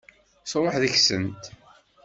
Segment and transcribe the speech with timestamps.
[0.51, 1.43] Truḥ deg-sent.